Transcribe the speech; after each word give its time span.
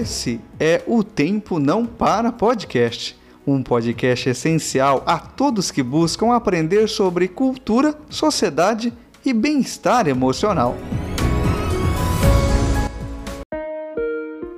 Esse 0.00 0.40
é 0.58 0.82
o 0.86 1.04
Tempo 1.04 1.58
Não 1.58 1.84
Para 1.84 2.32
Podcast, 2.32 3.14
um 3.46 3.62
podcast 3.62 4.30
essencial 4.30 5.02
a 5.04 5.18
todos 5.18 5.70
que 5.70 5.82
buscam 5.82 6.32
aprender 6.32 6.88
sobre 6.88 7.28
cultura, 7.28 7.94
sociedade 8.08 8.94
e 9.22 9.34
bem-estar 9.34 10.08
emocional. 10.08 10.74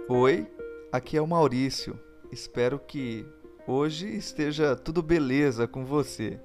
Oi, 0.08 0.46
aqui 0.92 1.16
é 1.16 1.20
o 1.20 1.26
Maurício. 1.26 1.98
Espero 2.30 2.78
que 2.78 3.26
hoje 3.66 4.14
esteja 4.14 4.76
tudo 4.76 5.02
beleza 5.02 5.66
com 5.66 5.84
você. 5.84 6.38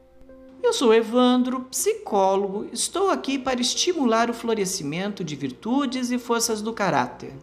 Eu 0.63 0.73
sou 0.73 0.91
Evandro, 0.91 1.65
psicólogo. 1.65 2.67
Estou 2.73 3.11
aqui 3.11 3.37
para 3.37 3.61
estimular 3.61 4.31
o 4.31 4.33
florescimento 4.33 5.23
de 5.23 5.35
virtudes 5.35 6.09
e 6.09 6.17
forças 6.17 6.63
do 6.63 6.73
caráter. 6.73 7.35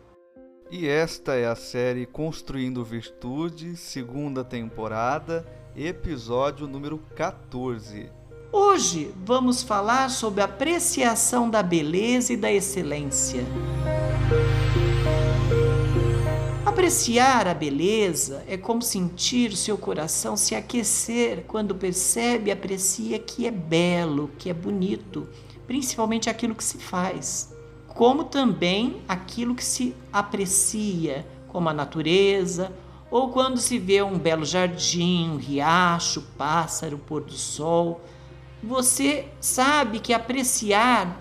E 0.71 0.89
esta 0.89 1.35
é 1.35 1.47
a 1.47 1.55
série 1.55 2.07
Construindo 2.07 2.83
Virtudes, 2.83 3.79
segunda 3.81 4.43
temporada, 4.43 5.47
episódio 5.77 6.67
número 6.67 6.99
14. 7.15 8.11
Hoje 8.51 9.13
vamos 9.25 9.63
falar 9.63 10.09
sobre 10.09 10.41
a 10.41 10.47
apreciação 10.47 11.51
da 11.51 11.63
beleza 11.63 12.33
e 12.33 12.37
da 12.37 12.51
excelência. 12.51 13.45
Apreciar 16.65 17.47
a 17.47 17.55
beleza 17.55 18.43
é 18.49 18.57
como 18.57 18.81
sentir 18.81 19.55
seu 19.57 19.77
coração 19.77 20.37
se 20.37 20.55
aquecer 20.55 21.45
quando 21.47 21.75
percebe 21.75 22.49
e 22.49 22.53
aprecia 22.53 23.19
que 23.19 23.47
é 23.47 23.51
belo, 23.51 24.31
que 24.39 24.49
é 24.49 24.55
bonito, 24.55 25.29
principalmente 25.67 26.31
aquilo 26.31 26.55
que 26.55 26.65
se 26.65 26.79
faz 26.79 27.55
como 27.95 28.25
também 28.25 29.01
aquilo 29.09 29.55
que 29.55 29.65
se 29.65 29.95
aprecia, 30.13 31.25
como 31.49 31.69
a 31.69 31.73
natureza, 31.73 32.73
ou 33.11 33.29
quando 33.29 33.59
se 33.59 33.79
vê 33.79 34.03
um 34.03 34.19
belo 34.19 34.45
jardim, 34.45 35.31
um 35.31 35.37
riacho, 35.37 36.23
pássaro, 36.37 36.99
pôr 36.99 37.23
do 37.23 37.33
sol. 37.33 38.01
Você 38.61 39.29
sabe 39.41 40.01
que 40.01 40.13
apreciar 40.13 41.21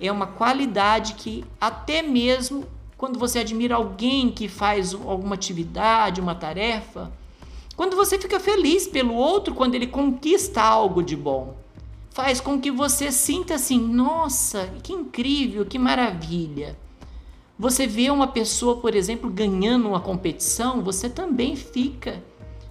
é 0.00 0.10
uma 0.10 0.26
qualidade 0.26 1.14
que 1.14 1.44
até 1.60 2.00
mesmo 2.00 2.64
quando 2.96 3.18
você 3.18 3.40
admira 3.40 3.74
alguém 3.74 4.30
que 4.30 4.48
faz 4.48 4.94
alguma 4.94 5.34
atividade, 5.34 6.20
uma 6.20 6.34
tarefa, 6.34 7.12
quando 7.76 7.94
você 7.94 8.18
fica 8.18 8.40
feliz 8.40 8.88
pelo 8.88 9.14
outro 9.14 9.54
quando 9.54 9.74
ele 9.74 9.86
conquista 9.86 10.62
algo 10.62 11.02
de 11.02 11.14
bom 11.14 11.54
faz 12.18 12.40
com 12.40 12.60
que 12.60 12.72
você 12.72 13.12
sinta 13.12 13.54
assim: 13.54 13.78
nossa, 13.78 14.68
que 14.82 14.92
incrível, 14.92 15.64
que 15.64 15.78
maravilha. 15.78 16.76
Você 17.56 17.86
vê 17.86 18.10
uma 18.10 18.26
pessoa, 18.26 18.78
por 18.80 18.92
exemplo, 18.96 19.30
ganhando 19.30 19.86
uma 19.86 20.00
competição, 20.00 20.82
você 20.82 21.08
também 21.08 21.54
fica 21.54 22.20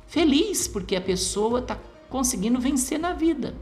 feliz 0.06 0.68
porque 0.68 0.98
a 0.98 1.02
pessoa 1.02 1.60
está 1.60 1.80
conseguindo 2.10 2.60
vencer 2.60 3.00
na 3.00 3.14
vida. 3.14 3.56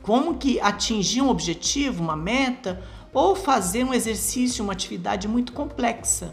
Como 0.00 0.36
que 0.36 0.60
atingir 0.60 1.22
um 1.22 1.28
objetivo, 1.28 2.04
uma 2.04 2.16
meta, 2.16 2.80
ou 3.12 3.34
fazer 3.34 3.82
um 3.82 3.92
exercício, 3.92 4.62
uma 4.62 4.74
atividade 4.74 5.26
muito 5.26 5.52
complexa. 5.52 6.32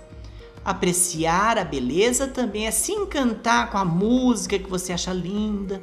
Apreciar 0.63 1.57
a 1.57 1.63
beleza 1.63 2.27
também 2.27 2.67
é 2.67 2.71
se 2.71 2.91
encantar 2.91 3.71
com 3.71 3.77
a 3.79 3.85
música 3.85 4.59
que 4.59 4.69
você 4.69 4.93
acha 4.93 5.11
linda. 5.11 5.81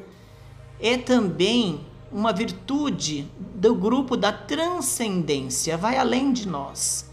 É 0.81 0.97
também 0.97 1.90
uma 2.13 2.33
virtude 2.33 3.31
do 3.55 3.75
grupo 3.75 4.17
da 4.17 4.33
transcendência, 4.33 5.77
vai 5.77 5.97
além 5.97 6.33
de 6.33 6.49
nós. 6.49 7.09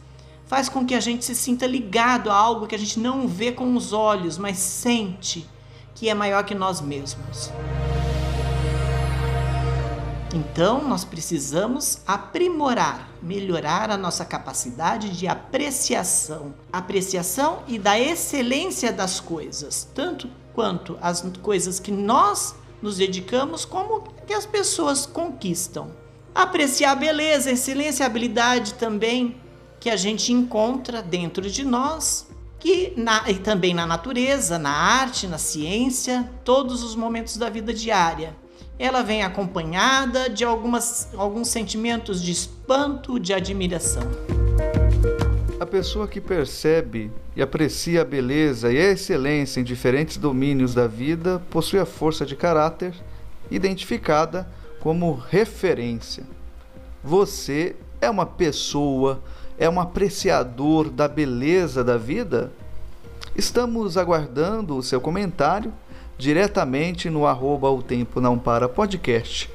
Faz 0.45 0.69
com 0.69 0.85
que 0.85 0.95
a 0.95 0.99
gente 0.99 1.25
se 1.25 1.35
sinta 1.35 1.67
ligado 1.67 2.31
a 2.31 2.35
algo 2.35 2.67
que 2.67 2.75
a 2.75 2.79
gente 2.79 2.99
não 2.99 3.27
vê 3.27 3.51
com 3.51 3.75
os 3.75 3.91
olhos, 3.93 4.37
mas 4.37 4.57
sente 4.57 5.47
que 5.93 6.09
é 6.09 6.13
maior 6.13 6.43
que 6.43 6.55
nós 6.55 6.79
mesmos. 6.79 7.51
Então, 10.33 10.87
nós 10.87 11.03
precisamos 11.03 11.99
aprimorar, 12.05 13.09
melhorar 13.21 13.89
a 13.89 13.97
nossa 13.97 14.23
capacidade 14.23 15.09
de 15.09 15.27
apreciação, 15.27 16.53
apreciação 16.71 17.63
e 17.67 17.79
da 17.79 17.99
excelência 17.99 18.91
das 18.91 19.19
coisas, 19.19 19.87
tanto 19.95 20.29
quanto 20.53 20.97
as 21.01 21.23
coisas 21.41 21.79
que 21.79 21.91
nós 21.91 22.55
nos 22.81 22.97
dedicamos, 22.97 23.65
como 23.65 24.03
que 24.25 24.33
as 24.33 24.45
pessoas 24.45 25.05
conquistam. 25.05 25.91
Apreciar 26.33 26.91
a 26.91 26.95
beleza, 26.95 27.49
a 27.49 27.53
excelência 27.53 28.05
a 28.05 28.07
habilidade 28.07 28.75
também 28.75 29.37
que 29.79 29.89
a 29.89 29.95
gente 29.95 30.33
encontra 30.33 31.01
dentro 31.01 31.49
de 31.49 31.63
nós, 31.63 32.27
que 32.59 32.93
na, 32.95 33.29
e 33.29 33.35
também 33.35 33.73
na 33.73 33.85
natureza, 33.85 34.57
na 34.59 34.71
arte, 34.71 35.27
na 35.27 35.37
ciência, 35.37 36.29
todos 36.43 36.83
os 36.83 36.95
momentos 36.95 37.37
da 37.37 37.49
vida 37.49 37.73
diária. 37.73 38.35
Ela 38.79 39.01
vem 39.01 39.23
acompanhada 39.23 40.29
de 40.29 40.43
algumas, 40.43 41.09
alguns 41.15 41.47
sentimentos 41.47 42.21
de 42.21 42.31
espanto, 42.31 43.19
de 43.19 43.33
admiração. 43.33 44.36
Pessoa 45.71 46.07
que 46.07 46.21
percebe 46.21 47.11
e 47.35 47.41
aprecia 47.41 48.01
a 48.01 48.05
beleza 48.05 48.71
e 48.71 48.77
a 48.77 48.91
excelência 48.91 49.59
em 49.59 49.63
diferentes 49.63 50.15
domínios 50.15 50.73
da 50.73 50.87
vida 50.87 51.41
possui 51.49 51.77
a 51.77 51.85
força 51.85 52.25
de 52.25 52.37
caráter 52.37 52.93
identificada 53.51 54.47
como 54.79 55.13
referência. 55.13 56.23
Você 57.03 57.75
é 57.99 58.09
uma 58.09 58.25
pessoa, 58.25 59.21
é 59.57 59.69
um 59.69 59.79
apreciador 59.79 60.89
da 60.89 61.07
beleza 61.07 61.83
da 61.83 61.97
vida? 61.97 62.51
Estamos 63.35 63.97
aguardando 63.97 64.77
o 64.77 64.83
seu 64.83 65.01
comentário 65.01 65.73
diretamente 66.17 67.09
no 67.09 67.27
arroba 67.27 67.69
o 67.69 67.83
tempo 67.83 68.21
não 68.21 68.39
para 68.39 68.69
podcast. 68.69 69.49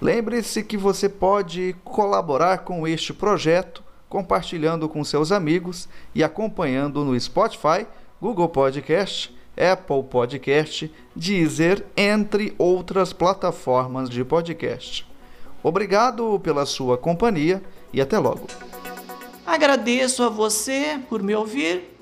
Lembre-se 0.00 0.62
que 0.62 0.76
você 0.76 1.08
pode 1.08 1.74
colaborar 1.84 2.58
com 2.58 2.86
este 2.86 3.12
projeto 3.12 3.89
compartilhando 4.10 4.88
com 4.88 5.02
seus 5.04 5.32
amigos 5.32 5.88
e 6.14 6.22
acompanhando 6.22 7.04
no 7.04 7.18
Spotify, 7.18 7.86
Google 8.20 8.48
Podcast, 8.48 9.34
Apple 9.56 10.02
Podcast, 10.02 10.92
Deezer, 11.14 11.86
entre 11.96 12.54
outras 12.58 13.12
plataformas 13.12 14.10
de 14.10 14.24
podcast. 14.24 15.06
Obrigado 15.62 16.38
pela 16.40 16.66
sua 16.66 16.98
companhia 16.98 17.62
e 17.92 18.00
até 18.00 18.18
logo. 18.18 18.46
Agradeço 19.46 20.22
a 20.22 20.28
você 20.28 21.00
por 21.08 21.22
me 21.22 21.34
ouvir 21.34 21.96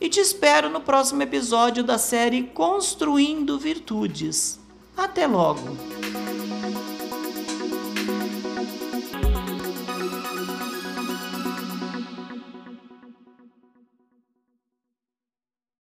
e 0.00 0.08
te 0.08 0.20
espero 0.20 0.68
no 0.68 0.80
próximo 0.80 1.22
episódio 1.22 1.82
da 1.82 1.98
série 1.98 2.44
Construindo 2.44 3.58
Virtudes. 3.58 4.60
Até 4.96 5.26
logo! 5.26 5.97